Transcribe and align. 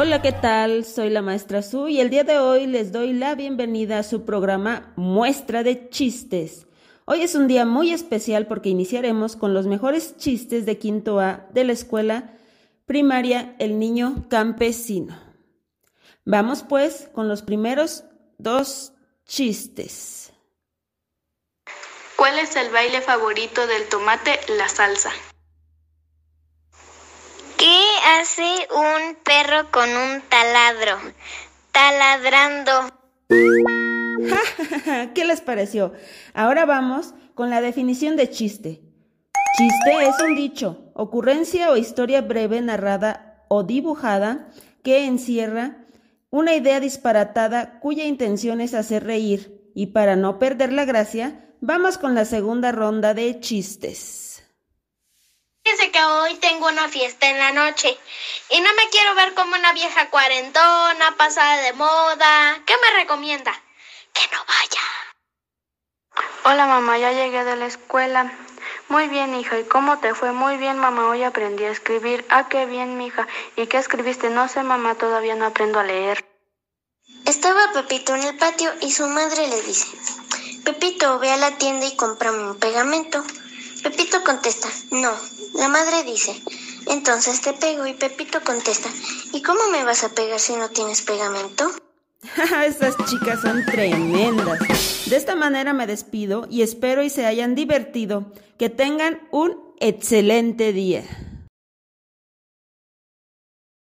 Hola, 0.00 0.22
¿qué 0.22 0.30
tal? 0.30 0.84
Soy 0.84 1.10
la 1.10 1.22
maestra 1.22 1.60
Su 1.60 1.88
y 1.88 1.98
el 1.98 2.08
día 2.08 2.22
de 2.22 2.38
hoy 2.38 2.68
les 2.68 2.92
doy 2.92 3.12
la 3.12 3.34
bienvenida 3.34 3.98
a 3.98 4.04
su 4.04 4.24
programa 4.24 4.92
Muestra 4.94 5.64
de 5.64 5.88
Chistes. 5.88 6.68
Hoy 7.04 7.22
es 7.22 7.34
un 7.34 7.48
día 7.48 7.64
muy 7.64 7.92
especial 7.92 8.46
porque 8.46 8.68
iniciaremos 8.68 9.34
con 9.34 9.54
los 9.54 9.66
mejores 9.66 10.16
chistes 10.16 10.66
de 10.66 10.78
quinto 10.78 11.18
A 11.18 11.48
de 11.52 11.64
la 11.64 11.72
escuela 11.72 12.38
primaria 12.86 13.56
El 13.58 13.80
Niño 13.80 14.26
Campesino. 14.30 15.20
Vamos 16.24 16.62
pues 16.62 17.10
con 17.12 17.26
los 17.26 17.42
primeros 17.42 18.04
dos 18.38 18.92
chistes. 19.26 20.32
¿Cuál 22.14 22.38
es 22.38 22.54
el 22.54 22.70
baile 22.70 23.00
favorito 23.00 23.66
del 23.66 23.88
tomate? 23.88 24.38
La 24.56 24.68
salsa. 24.68 25.10
¿Qué 27.98 28.04
hace 28.04 28.68
un 28.74 29.16
perro 29.24 29.70
con 29.72 29.88
un 29.88 30.20
taladro? 30.28 30.98
Taladrando. 31.72 32.72
¿Qué 35.14 35.24
les 35.24 35.40
pareció? 35.40 35.92
Ahora 36.32 36.64
vamos 36.64 37.14
con 37.34 37.50
la 37.50 37.60
definición 37.60 38.16
de 38.16 38.30
chiste. 38.30 38.82
Chiste 39.56 40.08
es 40.08 40.14
un 40.22 40.36
dicho, 40.36 40.92
ocurrencia 40.94 41.70
o 41.70 41.76
historia 41.76 42.20
breve 42.20 42.60
narrada 42.60 43.44
o 43.48 43.64
dibujada 43.64 44.48
que 44.84 45.04
encierra 45.04 45.78
una 46.30 46.54
idea 46.54 46.78
disparatada 46.78 47.80
cuya 47.80 48.04
intención 48.04 48.60
es 48.60 48.74
hacer 48.74 49.04
reír. 49.04 49.72
Y 49.74 49.86
para 49.86 50.14
no 50.14 50.38
perder 50.38 50.72
la 50.72 50.84
gracia, 50.84 51.50
vamos 51.60 51.98
con 51.98 52.14
la 52.14 52.24
segunda 52.24 52.70
ronda 52.70 53.14
de 53.14 53.40
chistes. 53.40 54.27
Que 55.98 56.04
hoy 56.04 56.34
tengo 56.36 56.68
una 56.68 56.88
fiesta 56.88 57.28
en 57.28 57.40
la 57.40 57.50
noche 57.50 57.98
y 58.50 58.60
no 58.60 58.72
me 58.74 58.88
quiero 58.88 59.16
ver 59.16 59.34
como 59.34 59.56
una 59.56 59.72
vieja 59.72 60.08
cuarentona 60.10 61.16
pasada 61.16 61.56
de 61.62 61.72
moda. 61.72 62.62
¿Qué 62.64 62.74
me 62.80 63.00
recomienda? 63.00 63.52
Que 64.12 64.20
no 64.30 64.38
vaya. 64.46 64.80
Hola 66.44 66.66
mamá, 66.66 66.98
ya 66.98 67.10
llegué 67.10 67.42
de 67.42 67.56
la 67.56 67.66
escuela. 67.66 68.32
Muy 68.86 69.08
bien, 69.08 69.34
hija. 69.34 69.58
¿Y 69.58 69.64
cómo 69.64 69.98
te 69.98 70.14
fue? 70.14 70.30
Muy 70.30 70.56
bien, 70.56 70.78
mamá. 70.78 71.08
Hoy 71.08 71.24
aprendí 71.24 71.64
a 71.64 71.72
escribir. 71.72 72.24
Ah, 72.28 72.46
qué 72.48 72.64
bien, 72.66 72.96
mija. 72.96 73.26
¿Y 73.56 73.66
qué 73.66 73.78
escribiste? 73.78 74.30
No 74.30 74.46
sé, 74.46 74.62
mamá. 74.62 74.94
Todavía 74.94 75.34
no 75.34 75.46
aprendo 75.46 75.80
a 75.80 75.84
leer. 75.84 76.24
Estaba 77.24 77.72
Pepito 77.72 78.14
en 78.14 78.22
el 78.22 78.36
patio 78.36 78.72
y 78.82 78.92
su 78.92 79.08
madre 79.08 79.48
le 79.48 79.62
dice, 79.62 79.88
Pepito, 80.64 81.18
ve 81.18 81.32
a 81.32 81.36
la 81.38 81.58
tienda 81.58 81.86
y 81.86 81.96
cómprame 81.96 82.50
un 82.50 82.58
pegamento. 82.60 83.24
Pepito 83.90 84.22
contesta, 84.22 84.68
no. 84.90 85.12
La 85.54 85.68
madre 85.68 86.04
dice, 86.04 86.38
entonces 86.88 87.40
te 87.40 87.54
pego 87.54 87.86
y 87.86 87.94
Pepito 87.94 88.42
contesta, 88.44 88.90
¿y 89.32 89.40
cómo 89.40 89.60
me 89.72 89.82
vas 89.82 90.04
a 90.04 90.10
pegar 90.10 90.38
si 90.38 90.54
no 90.56 90.68
tienes 90.68 91.00
pegamento? 91.00 91.70
Estas 92.66 92.94
chicas 93.08 93.40
son 93.40 93.64
tremendas. 93.64 94.58
De 95.06 95.16
esta 95.16 95.36
manera 95.36 95.72
me 95.72 95.86
despido 95.86 96.46
y 96.50 96.60
espero 96.60 97.02
y 97.02 97.08
se 97.08 97.24
hayan 97.24 97.54
divertido. 97.54 98.30
Que 98.58 98.68
tengan 98.68 99.26
un 99.30 99.56
excelente 99.80 100.74
día. 100.74 101.04